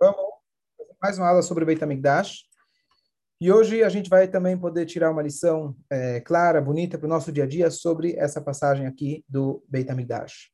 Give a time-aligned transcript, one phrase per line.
[0.00, 0.16] Vamos
[0.76, 2.44] fazer mais uma aula sobre o Beit HaMikdash.
[3.40, 7.08] E hoje a gente vai também poder tirar uma lição é, clara, bonita para o
[7.08, 10.50] nosso dia a dia sobre essa passagem aqui do Beit HaMikdash.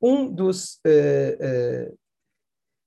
[0.00, 1.92] Um dos é, é,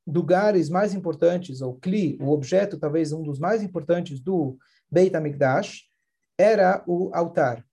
[0.07, 4.57] lugares mais importantes, ou Kli, o objeto talvez um dos mais importantes do
[4.89, 5.89] Beit HaMikdash,
[6.37, 7.65] era o altar.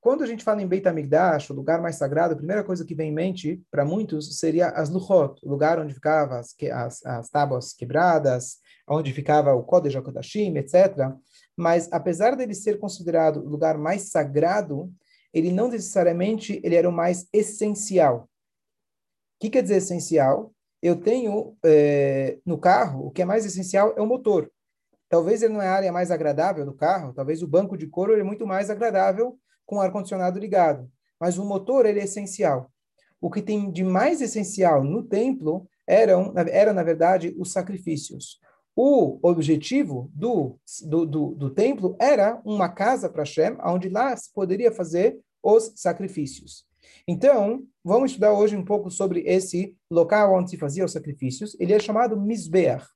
[0.00, 2.94] Quando a gente fala em Beit HaMikdash, o lugar mais sagrado, a primeira coisa que
[2.94, 7.28] vem em mente para muitos seria as Luchot, o lugar onde ficavam as, as, as
[7.28, 8.56] tábuas quebradas,
[8.88, 11.12] onde ficava o Kodesh HaKodashim, etc.
[11.54, 14.90] Mas, apesar dele ser considerado o lugar mais sagrado,
[15.34, 18.22] ele não necessariamente ele era o mais essencial.
[19.36, 20.50] O que quer dizer essencial?
[20.82, 24.50] Eu tenho é, no carro, o que é mais essencial é o motor.
[25.10, 28.18] Talvez ele não é a área mais agradável do carro, talvez o banco de couro
[28.18, 29.38] é muito mais agradável
[29.70, 30.90] com o ar-condicionado ligado.
[31.20, 32.68] Mas o motor ele é essencial.
[33.20, 38.40] O que tem de mais essencial no templo eram, era, na verdade, os sacrifícios.
[38.74, 44.32] O objetivo do, do, do, do templo era uma casa para Shem, onde lá se
[44.32, 46.66] poderia fazer os sacrifícios.
[47.06, 51.56] Então, vamos estudar hoje um pouco sobre esse local onde se fazia os sacrifícios.
[51.60, 52.86] Ele é chamado Mizbeach.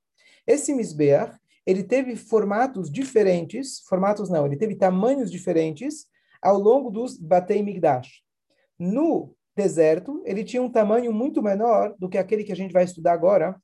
[0.45, 6.07] Esse Mizbeach, ele teve formatos diferentes, formatos não, ele teve tamanhos diferentes,
[6.45, 8.23] ao longo dos Batei Migdash.
[8.79, 12.85] No deserto, ele tinha um tamanho muito menor do que aquele que a gente vai
[12.85, 13.61] estudar agora,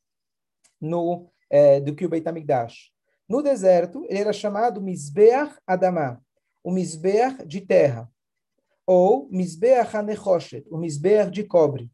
[0.81, 2.91] no, é, do que o Beit HaMikdash.
[3.29, 6.21] No deserto, ele era chamado Mizbeach Adamah,
[6.65, 8.11] o Mizbeach de terra,
[8.87, 11.85] ou Mizbeach HaNechoshet, o Mizbeach de cobre.
[11.85, 11.91] O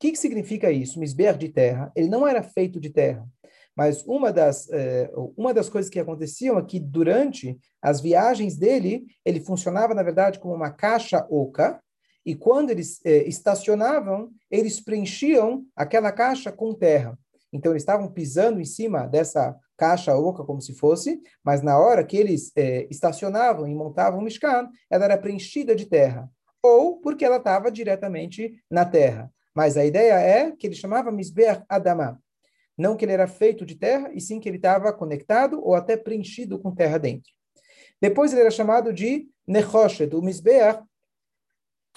[0.00, 0.98] que, que significa isso?
[0.98, 1.90] Mizbeach de terra.
[1.96, 3.26] Ele não era feito de terra.
[3.76, 9.04] Mas uma das, eh, uma das coisas que aconteciam é que durante as viagens dele,
[9.24, 11.80] ele funcionava, na verdade, como uma caixa oca,
[12.24, 17.18] e quando eles eh, estacionavam, eles preenchiam aquela caixa com terra.
[17.52, 22.04] Então, eles estavam pisando em cima dessa caixa oca, como se fosse, mas na hora
[22.04, 26.30] que eles eh, estacionavam e montavam o Mishkan, ela era preenchida de terra.
[26.62, 29.30] Ou porque ela estava diretamente na terra.
[29.54, 32.18] Mas a ideia é que ele chamava Misbeach Adamah.
[32.76, 35.96] Não que ele era feito de terra, e sim que ele estava conectado ou até
[35.96, 37.32] preenchido com terra dentro.
[38.00, 40.82] Depois ele era chamado de Nechoshet, o Mizbeach,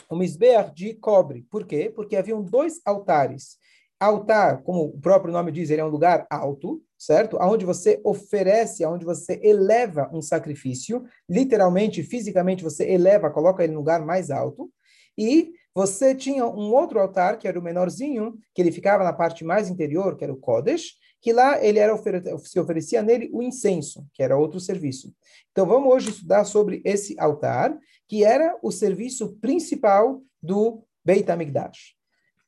[0.09, 1.45] o Mizbeach de cobre.
[1.49, 1.91] Por quê?
[1.93, 3.57] Porque haviam dois altares.
[3.99, 7.37] Altar, como o próprio nome diz, ele é um lugar alto, certo?
[7.37, 13.79] Aonde você oferece, aonde você eleva um sacrifício, literalmente, fisicamente, você eleva, coloca ele no
[13.79, 14.71] lugar mais alto.
[15.17, 19.45] E você tinha um outro altar, que era o menorzinho, que ele ficava na parte
[19.45, 21.95] mais interior, que era o Kodesh, que lá ele era
[22.39, 25.13] se oferecia nele o incenso, que era outro serviço.
[25.51, 27.77] Então vamos hoje estudar sobre esse altar,
[28.07, 31.93] que era o serviço principal do Beit HaMikdash.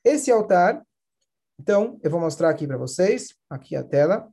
[0.04, 0.84] Esse altar,
[1.60, 4.28] então, eu vou mostrar aqui para vocês, aqui a tela.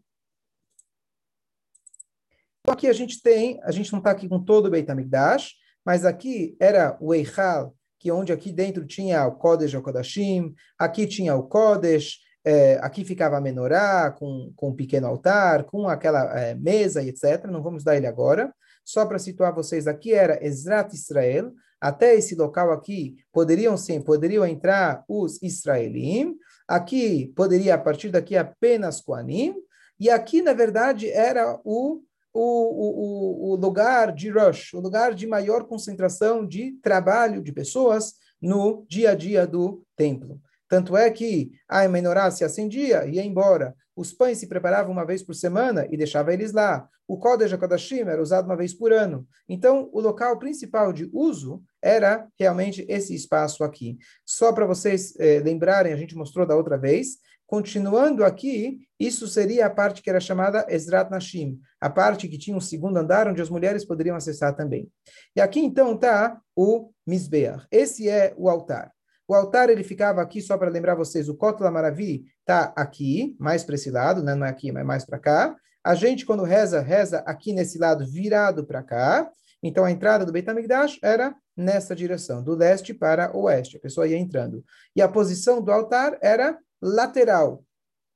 [2.66, 5.52] Aqui a gente tem, a gente não está aqui com todo o Beit HaMikdash,
[5.84, 7.75] mas aqui era o Eichal,
[8.06, 13.04] que onde aqui dentro tinha o Kodesh o Kodashim, aqui tinha o Kodesh, é, aqui
[13.04, 17.46] ficava a menorá, com, com um pequeno altar, com aquela é, mesa etc.
[17.46, 18.54] Não vamos dar ele agora.
[18.84, 21.52] Só para situar vocês, aqui era Ezrat Israel.
[21.80, 26.36] Até esse local aqui poderiam sim, poderiam entrar os israelim.
[26.68, 29.52] Aqui poderia, a partir daqui, apenas Koanim.
[29.98, 32.02] E aqui, na verdade, era o
[32.38, 38.14] o, o, o lugar de rush, o lugar de maior concentração de trabalho de pessoas
[38.40, 40.40] no dia a dia do templo.
[40.68, 43.74] Tanto é que a menorá se acendia e ia embora.
[43.94, 46.86] Os pães se preparavam uma vez por semana e deixava eles lá.
[47.08, 49.26] O Kodesh HaKodashim era usado uma vez por ano.
[49.48, 53.96] Então, o local principal de uso era realmente esse espaço aqui.
[54.24, 59.66] Só para vocês eh, lembrarem, a gente mostrou da outra vez, Continuando aqui, isso seria
[59.66, 63.40] a parte que era chamada Ezrat Nashim, a parte que tinha um segundo andar onde
[63.40, 64.90] as mulheres poderiam acessar também.
[65.34, 67.64] E aqui então está o Mizbeach.
[67.70, 68.90] Esse é o altar.
[69.28, 73.64] O altar ele ficava aqui, só para lembrar vocês, o Kotla Maravi está aqui, mais
[73.64, 74.34] para esse lado, né?
[74.34, 75.56] não é aqui, mas mais para cá.
[75.84, 79.30] A gente, quando reza, reza aqui nesse lado, virado para cá.
[79.62, 83.76] Então, a entrada do Beit HaMikdash era nessa direção, do leste para o oeste.
[83.76, 84.64] A pessoa ia entrando.
[84.94, 87.64] E a posição do altar era lateral.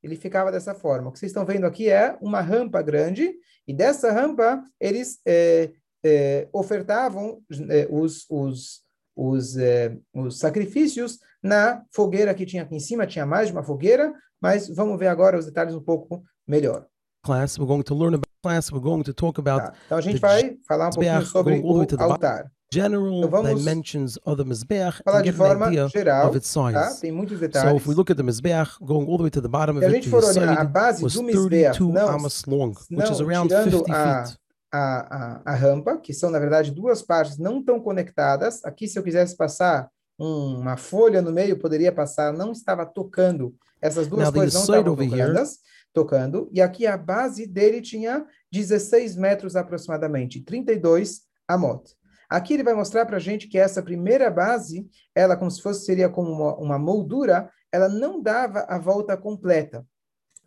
[0.02, 1.08] Ele ficava dessa forma.
[1.08, 3.32] O que vocês estão vendo aqui é uma rampa grande,
[3.66, 5.70] e dessa rampa eles é,
[6.04, 8.82] é, ofertavam é, os, os,
[9.14, 13.62] os, é, os sacrifícios na fogueira que tinha aqui em cima, tinha mais de uma
[13.62, 16.86] fogueira, mas vamos ver agora os detalhes um pouco melhor.
[17.22, 19.74] Class, we're going to learn about class, we're going to talk about tá.
[19.86, 22.50] Então a gente vai falar um pouquinho sobre o altar.
[22.74, 26.94] General Então vamos dimensions of the Mizbeach falar de forma geral, of its tá?
[27.00, 27.80] Tem muitos So detalhes.
[27.82, 29.86] if we look at the Mizbeach, going all the way to the bottom of Se
[29.86, 33.26] a gente for olhar a base do Mizbeach, 32 não, amas long, which is não
[33.28, 34.38] around tirando 50 a, feet.
[34.72, 38.64] a, a, a rampa, que são, na verdade, duas partes não tão conectadas.
[38.64, 43.52] Aqui, se eu quisesse passar um- uma folha no meio, poderia passar, não estava tocando.
[43.82, 45.48] Essas duas Now, coisas não estavam over here- tocando,
[45.92, 46.48] tocando.
[46.52, 51.96] E aqui a base dele tinha 16 metros aproximadamente, 32 amot.
[52.30, 55.84] Aqui ele vai mostrar para a gente que essa primeira base, ela como se fosse,
[55.84, 59.84] seria como uma, uma moldura, ela não dava a volta completa.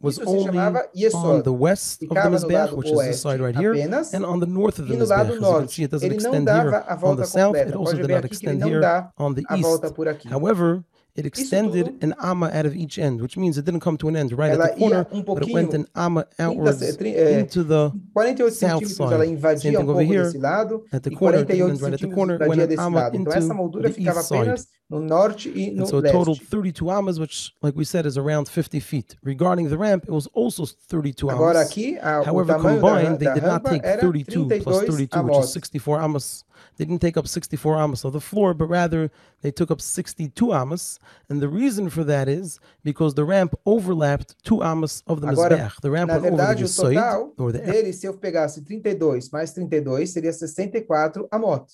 [0.01, 1.43] Was Isso se only chamava on Yesod.
[1.43, 4.39] the west of the Mizbeach, lado which is this side right here, apenas, and on
[4.41, 5.09] the north of the e no Mizbeach.
[5.17, 5.71] lado As you can norte.
[5.71, 7.55] see, it doesn't extend dava here a on volta the south.
[7.55, 8.81] It also did not extend here
[9.17, 10.29] on the east.
[10.29, 10.83] However,
[11.15, 14.15] it extended an amma out of each end, which means it didn't come to an
[14.15, 17.13] end right Ela at the corner, um but it went an amma 30, outwards tri-
[17.13, 19.13] é, into the 48 south side.
[19.13, 20.31] ela Same invadia thing um over here.
[20.39, 23.17] lado At the corner, it went right at the corner, went an desse amma lado.
[23.17, 24.59] Então into moldura the east side.
[24.89, 28.17] no norte e no And so it totaled 32 amas, which, like we said, is
[28.17, 29.15] around 50 feet.
[29.23, 31.69] Regarding the ramp, it was also 32 Agora amas.
[31.69, 35.23] aqui, a, However, tamanho da, combined, they did not take era 32 plus 32 32,
[35.23, 36.43] which is 64 amas.
[36.77, 39.11] They didn't take up 64 amas of the floor, but rather
[39.41, 40.99] they took up 62 amas.
[41.29, 45.57] And the reason for that is because the ramp overlapped two amas of the Agora,
[45.57, 45.81] Mizbeach.
[45.81, 49.29] The ramp Na went over the verdade, total or the dele, se eu pegasse 32
[49.31, 51.65] mais 32, seria 64 amot.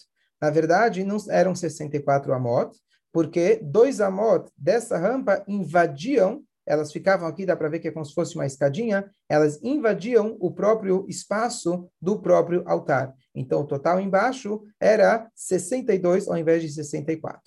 [0.42, 2.72] Na verdade, não eram 64 amot,
[3.12, 8.06] porque dois amot dessa rampa invadiam, elas ficavam aqui, dá para ver que é como
[8.06, 13.14] se fosse uma escadinha, elas invadiam o próprio espaço do próprio altar.
[13.34, 17.42] Então, o total embaixo era 62 ao invés de 64.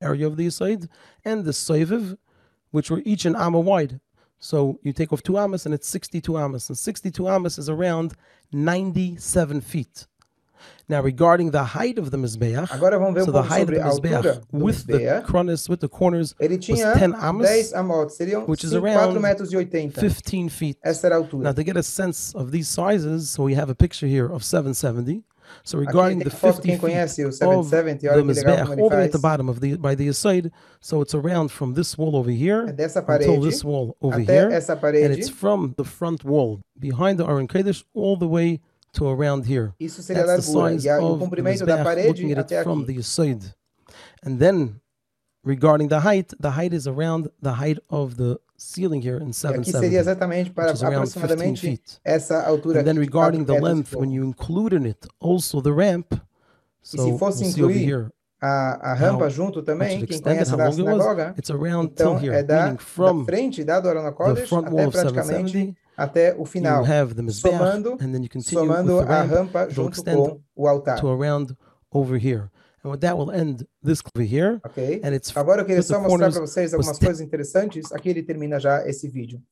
[0.00, 0.88] area of the Yesod,
[1.24, 2.16] and the Soiviv,
[2.70, 4.00] which were each an amma wide.
[4.38, 6.68] So you take off two amas and it's 62 amas.
[6.68, 8.14] And 62 amas is around
[8.52, 10.06] 97 feet.
[10.88, 13.68] Now, regarding the height of the Mizbeach, Agora vamos ver um so the height of
[13.68, 18.46] the Mizbeach with the cornice, with the corners, Ele was tinha 10 amas, 10 seriam
[18.48, 19.90] which is around 4 metros e 80.
[19.90, 20.76] 15 feet.
[20.82, 21.44] Essa era a altura.
[21.44, 24.42] Now, to get a sense of these sizes, so we have a picture here of
[24.42, 25.22] 770.
[25.64, 28.88] So regarding the a 50 feet conhece of 770, the olha que legal Mizbeach, all
[28.88, 31.98] the way at the bottom of the by the side, so it's around from this
[31.98, 35.84] wall over here dessa until parede this wall over here, essa and it's from the
[35.84, 38.60] front wall behind the Aron Kodesh all the way
[38.92, 39.72] to around here.
[39.78, 40.72] Isso seria a That's largura.
[40.72, 43.54] size E a, o of the comprimento da parede looking at it até from aqui.
[44.24, 44.80] And then,
[45.44, 49.46] regarding the height, the height is around the height of the ceiling here in E
[49.46, 52.00] aqui seria 770, exatamente para which is around 15 aproximadamente feet.
[52.04, 55.06] essa altura And then regarding the 4 metros e length, when you include in it
[55.18, 56.12] also the ramp,
[56.82, 58.10] so se we'll fosse see over incluir here,
[58.42, 62.18] A, a rampa How junto também, quem conhece da was, sinagoga, it's around till então
[62.18, 66.38] here, é da, meaning da from frente da Dorana front até praticamente 770, até o
[66.38, 69.68] you final, have the Mizbeach, somando, and then you continue with somando a ramp rampa
[69.68, 70.98] junto com o altar.
[70.98, 71.54] to around
[71.92, 72.48] over here.
[72.82, 74.58] And with that, will end this over here.
[74.64, 75.02] Ok?
[75.04, 77.92] And it's Agora eu queria só mostrar para vocês algumas coisas interessantes.
[77.92, 79.42] Aqui ele termina já esse vídeo.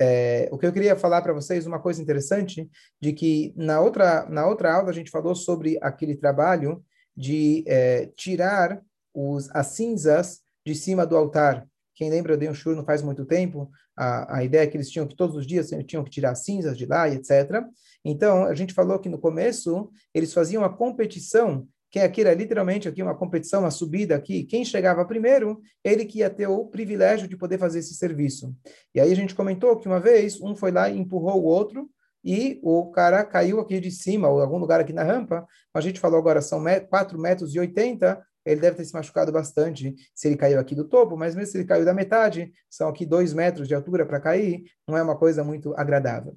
[0.00, 4.26] É, o que eu queria falar para vocês, uma coisa interessante, de que na outra,
[4.30, 6.82] na outra aula a gente falou sobre aquele trabalho
[7.14, 8.80] de é, tirar
[9.12, 11.66] os, as cinzas de cima do altar.
[12.00, 14.74] Quem lembra, eu dei um shur não faz muito tempo, a, a ideia é que
[14.74, 17.62] eles tinham que todos os dias tinham que tirar as cinzas de lá e etc.
[18.02, 22.88] Então, a gente falou que no começo eles faziam uma competição que aqui era literalmente
[22.88, 24.44] aqui uma competição, uma subida aqui.
[24.44, 28.56] Quem chegava primeiro, ele que ia ter o privilégio de poder fazer esse serviço.
[28.94, 31.90] E aí a gente comentou que uma vez um foi lá e empurrou o outro
[32.24, 35.46] e o cara caiu aqui de cima, ou algum lugar aqui na rampa.
[35.74, 39.94] A gente falou agora são 4 metros e 80, ele deve ter se machucado bastante
[40.14, 43.04] se ele caiu aqui do topo, mas mesmo se ele caiu da metade, são aqui
[43.04, 46.36] 2 metros de altura para cair, não é uma coisa muito agradável.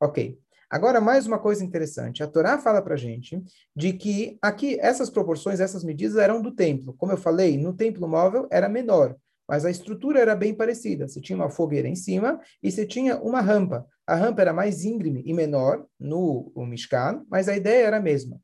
[0.00, 0.38] Ok.
[0.70, 2.22] Agora, mais uma coisa interessante.
[2.22, 3.42] A Torá fala para gente
[3.74, 6.92] de que aqui essas proporções, essas medidas eram do templo.
[6.92, 9.16] Como eu falei, no templo móvel era menor,
[9.48, 11.08] mas a estrutura era bem parecida.
[11.08, 13.86] Você tinha uma fogueira em cima e você tinha uma rampa.
[14.06, 18.38] A rampa era mais íngreme e menor no Mishkan, mas a ideia era a mesma.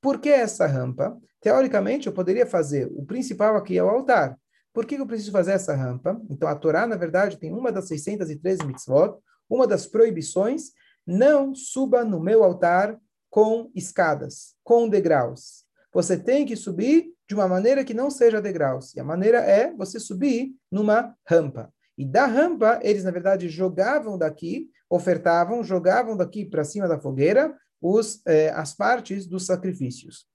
[0.00, 1.18] Por que essa rampa?
[1.40, 4.38] Teoricamente, eu poderia fazer o principal aqui é o altar.
[4.72, 6.20] Por que eu preciso fazer essa rampa?
[6.30, 10.70] Então, a Torá, na verdade, tem uma das 613 mitzvot, uma das proibições,
[11.06, 15.64] não suba no meu altar com escadas, com degraus.
[15.92, 18.94] Você tem que subir de uma maneira que não seja degraus.
[18.94, 21.72] E a maneira é você subir numa rampa.
[21.98, 27.54] E da rampa, eles, na verdade, jogavam daqui, ofertavam, jogavam daqui para cima da fogueira
[27.80, 30.26] os, eh, as partes dos sacrifícios.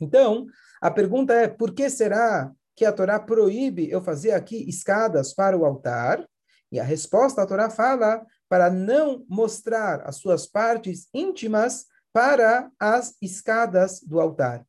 [0.00, 0.46] Então,
[0.80, 5.56] a pergunta é, por que será que a Torá proíbe eu fazer aqui escadas para
[5.56, 6.26] o altar?
[6.72, 13.14] E a resposta, a Torá fala para não mostrar as suas partes íntimas para as
[13.20, 14.60] escadas do altar.
[14.60, 14.64] O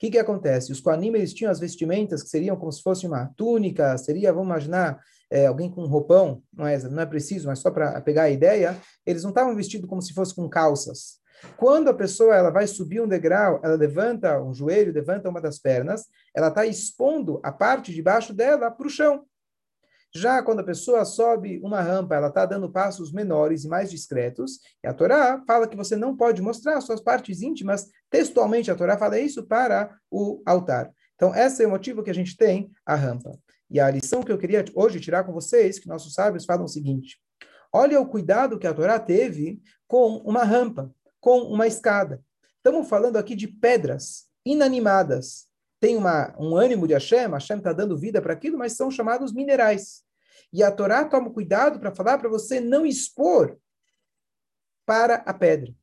[0.00, 0.72] que, que acontece?
[0.72, 4.48] Os Koanim, eles tinham as vestimentas que seriam como se fosse uma túnica, seria, vamos
[4.48, 4.98] imaginar,
[5.30, 8.30] é, alguém com um roupão, não é, não é preciso, mas só para pegar a
[8.30, 11.20] ideia, eles não estavam vestidos como se fosse com calças.
[11.56, 15.58] Quando a pessoa ela vai subir um degrau, ela levanta um joelho, levanta uma das
[15.58, 19.24] pernas, ela está expondo a parte de baixo dela para o chão.
[20.12, 24.58] Já quando a pessoa sobe uma rampa, ela está dando passos menores e mais discretos,
[24.82, 28.98] e a Torá fala que você não pode mostrar suas partes íntimas, textualmente a Torá
[28.98, 30.90] fala isso para o altar.
[31.14, 33.30] Então, esse é o motivo que a gente tem a rampa.
[33.70, 36.68] E a lição que eu queria hoje tirar com vocês, que nossos sábios falam o
[36.68, 37.18] seguinte:
[37.72, 42.22] olha o cuidado que a Torá teve com uma rampa, com uma escada.
[42.56, 45.48] Estamos falando aqui de pedras inanimadas,
[45.80, 49.32] tem uma, um ânimo de Hashem, Hashem está dando vida para aquilo, mas são chamados
[49.32, 50.02] minerais.
[50.52, 53.58] E a Torá toma cuidado para falar para você não expor
[54.84, 55.74] para a pedra.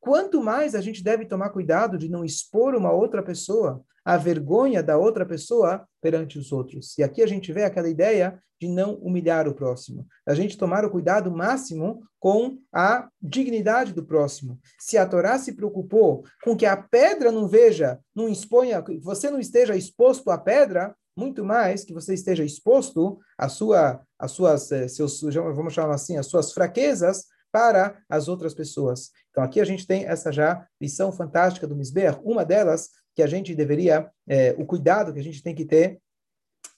[0.00, 4.84] Quanto mais a gente deve tomar cuidado de não expor uma outra pessoa, a vergonha
[4.84, 6.96] da outra pessoa perante os outros.
[6.96, 10.84] E aqui a gente vê aquela ideia de não humilhar o próximo, a gente tomar
[10.84, 14.58] o cuidado máximo com a dignidade do próximo.
[14.78, 19.40] Se a Torá se preocupou com que a pedra não veja, não exponha, você não
[19.40, 24.88] esteja exposto à pedra, muito mais que você esteja exposto à sua, às suas, eh,
[24.88, 29.10] seus, vamos chamar assim, as suas fraquezas para as outras pessoas.
[29.30, 33.26] Então aqui a gente tem essa já lição fantástica do Misber, uma delas que a
[33.26, 35.98] gente deveria, é, o cuidado que a gente tem que ter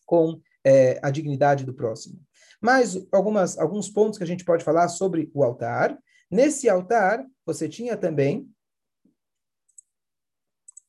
[0.07, 2.21] com é, a dignidade do próximo.
[2.63, 5.99] Mais algumas, alguns pontos que a gente pode falar sobre o altar.
[6.31, 8.49] Nesse altar, você tinha também.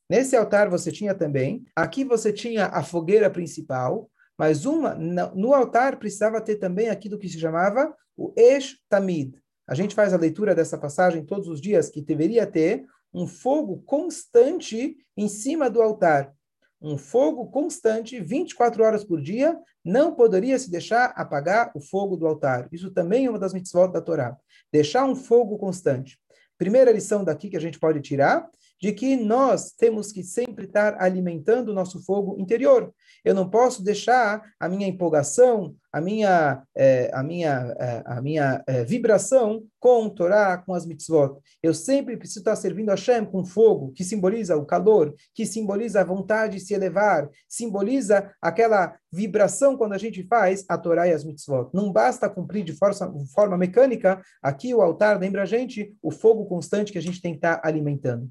[0.08, 1.66] Nesse altar você tinha também.
[1.76, 7.28] Aqui você tinha a fogueira principal, mas uma no altar precisava ter também aquilo que
[7.28, 9.36] se chamava o Esh Tamid.
[9.68, 13.82] A gente faz a leitura dessa passagem todos os dias que deveria ter um fogo
[13.86, 16.34] constante em cima do altar.
[16.82, 22.26] Um fogo constante, 24 horas por dia, não poderia se deixar apagar o fogo do
[22.26, 22.70] altar.
[22.72, 24.38] Isso também é uma das mitzvot da Torá.
[24.72, 26.18] Deixar um fogo constante.
[26.58, 28.50] Primeira lição daqui que a gente pode tirar
[28.82, 32.94] de que nós temos que sempre estar alimentando o nosso fogo interior.
[33.26, 38.64] Eu não posso deixar a minha empolgação, a minha, é, a minha, é, a minha
[38.68, 41.40] é, vibração com Torá, com as mitzvot.
[41.64, 46.02] Eu sempre preciso estar servindo a Hashem com fogo, que simboliza o calor, que simboliza
[46.02, 51.14] a vontade de se elevar, simboliza aquela vibração quando a gente faz a Torá e
[51.14, 51.70] as mitzvot.
[51.74, 56.46] Não basta cumprir de forma, forma mecânica, aqui o altar lembra a gente o fogo
[56.46, 58.30] constante que a gente tem que estar alimentando.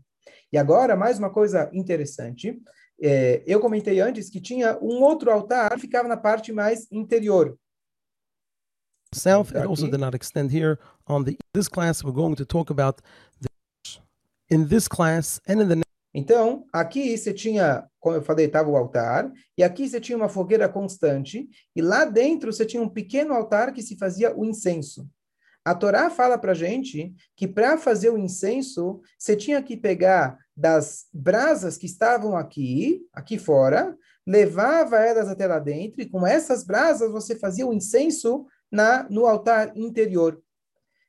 [0.52, 2.58] E agora, mais uma coisa interessante.
[3.00, 7.56] É, eu comentei antes que tinha um outro altar que ficava na parte mais interior.
[9.14, 10.78] South, it also did not extend here.
[11.06, 13.00] On the this class, we're going to talk about
[13.40, 13.48] the,
[14.50, 18.76] in this class and in the então, aqui você tinha, como eu falei, estava o
[18.76, 23.34] altar, e aqui você tinha uma fogueira constante, e lá dentro você tinha um pequeno
[23.34, 25.08] altar que se fazia o incenso.
[25.64, 31.06] A Torá fala para gente que para fazer o incenso, você tinha que pegar das
[31.12, 33.96] brasas que estavam aqui, aqui fora,
[34.26, 39.24] levava elas até lá dentro, e com essas brasas você fazia o incenso na, no
[39.24, 40.42] altar interior.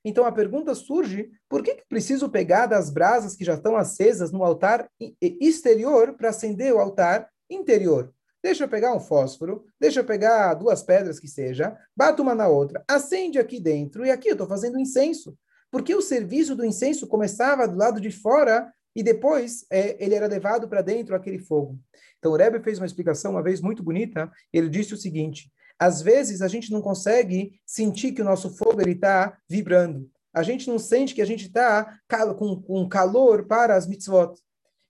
[0.06, 4.32] Então a pergunta surge: por que, que preciso pegar das brasas que já estão acesas
[4.32, 4.88] no altar
[5.20, 8.14] exterior para acender o altar interior?
[8.42, 12.48] Deixa eu pegar um fósforo, deixa eu pegar duas pedras que seja, bato uma na
[12.48, 15.36] outra, acende aqui dentro e aqui eu estou fazendo incenso.
[15.72, 20.28] Porque o serviço do incenso começava do lado de fora e depois é, ele era
[20.28, 21.80] levado para dentro aquele fogo.
[22.18, 24.32] Então o Rebbe fez uma explicação uma vez muito bonita.
[24.52, 28.82] Ele disse o seguinte: às vezes a gente não consegue sentir que o nosso fogo
[28.82, 30.10] está vibrando.
[30.34, 32.00] A gente não sente que a gente está
[32.38, 34.34] com, com calor para as mitzvot.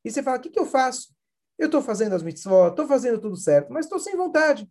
[0.04, 1.14] E você fala: o que, que eu faço?
[1.58, 4.70] Eu estou fazendo as mitzvot, estou fazendo tudo certo, mas estou sem vontade.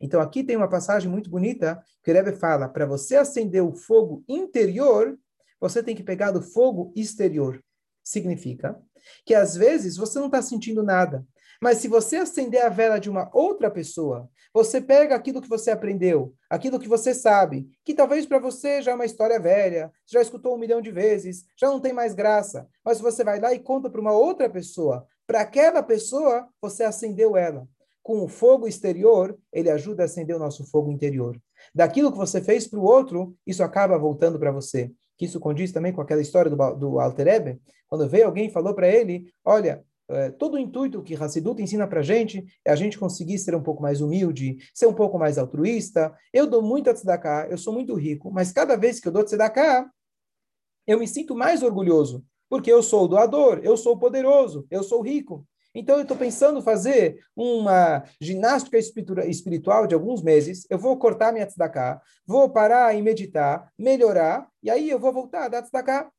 [0.00, 3.74] Então aqui tem uma passagem muito bonita que o Rebbe fala, para você acender o
[3.74, 5.18] fogo interior,
[5.60, 7.62] você tem que pegar do fogo exterior.
[8.06, 8.80] Significa
[9.24, 11.26] que às vezes você não está sentindo nada,
[11.60, 15.72] mas se você acender a vela de uma outra pessoa, você pega aquilo que você
[15.72, 20.22] aprendeu, aquilo que você sabe, que talvez para você já é uma história velha, já
[20.22, 23.58] escutou um milhão de vezes, já não tem mais graça, mas você vai lá e
[23.58, 27.66] conta para uma outra pessoa, para aquela pessoa, você acendeu ela.
[28.04, 31.36] Com o fogo exterior, ele ajuda a acender o nosso fogo interior.
[31.74, 34.92] Daquilo que você fez para o outro, isso acaba voltando para você.
[35.16, 38.52] Que isso condiz também com aquela história do, do Alter Ebe, quando veio alguém e
[38.52, 42.70] falou para ele, olha, é, todo o intuito que Hassidut ensina para a gente é
[42.70, 46.14] a gente conseguir ser um pouco mais humilde, ser um pouco mais altruísta.
[46.32, 49.24] Eu dou muito a tzedakah, eu sou muito rico, mas cada vez que eu dou
[49.24, 49.90] tzedakah,
[50.86, 55.02] eu me sinto mais orgulhoso, Porque eu sou o doador, eu sou poderoso, eu sou
[55.02, 55.44] rico.
[55.78, 60.66] Então, eu estou pensando fazer uma ginástica espiritual de alguns meses.
[60.70, 65.44] Eu vou cortar minha tzedakah, vou parar e meditar, melhorar, e aí eu vou voltar
[65.44, 66.10] a dar tzedakah.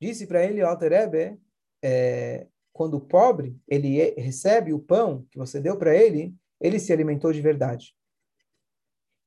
[0.00, 1.38] Disse para ele, Alter Ebe,
[1.84, 6.90] é, quando o pobre ele recebe o pão que você deu para ele, ele se
[6.90, 7.94] alimentou de verdade.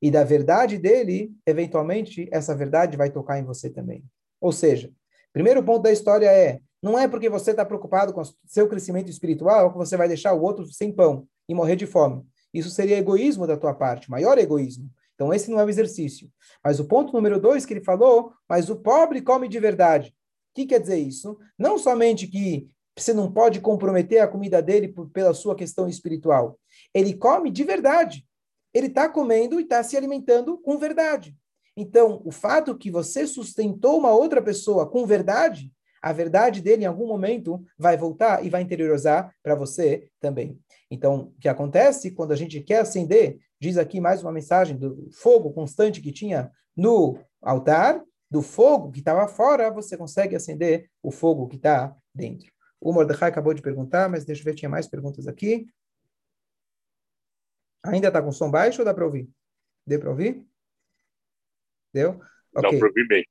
[0.02, 4.04] E da verdade dele, eventualmente, essa verdade vai tocar em você também.
[4.40, 4.92] Ou seja,
[5.32, 9.72] primeiro ponto da história é não é porque você está preocupado com seu crescimento espiritual
[9.72, 12.22] que você vai deixar o outro sem pão e morrer de fome.
[12.52, 14.90] Isso seria egoísmo da tua parte, maior egoísmo.
[15.14, 16.30] Então, esse não é o exercício.
[16.62, 20.10] Mas o ponto número dois que ele falou, mas o pobre come de verdade.
[20.10, 21.38] O que quer dizer isso?
[21.58, 26.60] Não somente que você não pode comprometer a comida dele pela sua questão espiritual.
[26.92, 28.26] Ele come de verdade.
[28.74, 31.34] Ele está comendo e está se alimentando com verdade.
[31.74, 35.72] Então, o fato que você sustentou uma outra pessoa com verdade
[36.04, 40.60] a verdade dele em algum momento vai voltar e vai interiorizar para você também.
[40.90, 45.08] Então, o que acontece quando a gente quer acender, diz aqui mais uma mensagem do
[45.12, 51.10] fogo constante que tinha no altar, do fogo que estava fora, você consegue acender o
[51.10, 52.52] fogo que está dentro.
[52.78, 55.66] O Mordecai acabou de perguntar, mas deixa eu ver, tinha mais perguntas aqui.
[57.82, 59.26] Ainda está com som baixo ou dá para ouvir?
[59.86, 60.46] Deu para ouvir?
[61.94, 62.10] Deu?
[62.10, 62.20] Okay.
[62.52, 63.24] Dá para ouvir bem.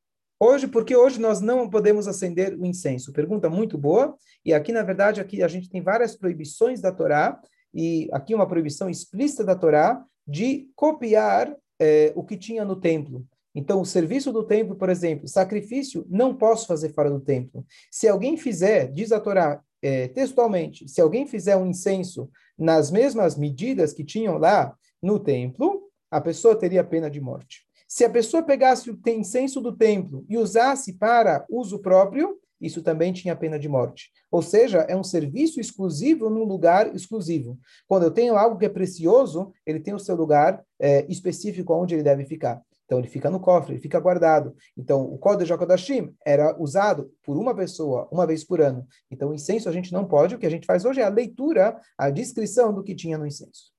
[0.46, 3.14] Hoje, porque hoje nós não podemos acender o incenso?
[3.14, 4.14] Pergunta muito boa.
[4.44, 7.40] E aqui, na verdade, aqui a gente tem várias proibições da Torá,
[7.74, 13.26] e aqui uma proibição explícita da Torá de copiar é, o que tinha no templo.
[13.56, 17.66] Então, o serviço do templo, por exemplo, sacrifício, não posso fazer fora do templo.
[17.90, 23.38] Se alguém fizer, diz a Torá é, textualmente, se alguém fizer um incenso nas mesmas
[23.38, 27.63] medidas que tinham lá no templo, a pessoa teria pena de morte.
[27.94, 33.14] Se a pessoa pegasse o incenso do templo e usasse para uso próprio, isso também
[33.14, 34.10] tinha pena de morte.
[34.32, 37.56] Ou seja, é um serviço exclusivo num lugar exclusivo.
[37.88, 41.94] Quando eu tenho algo que é precioso, ele tem o seu lugar é, específico onde
[41.94, 42.64] ele deve ficar.
[42.86, 44.56] Então, ele fica no cofre, ele fica guardado.
[44.76, 48.88] Então, o Kodesh HaKodashim era usado por uma pessoa, uma vez por ano.
[49.12, 50.34] Então, o incenso a gente não pode.
[50.34, 53.28] O que a gente faz hoje é a leitura, a descrição do que tinha no
[53.28, 53.73] incenso.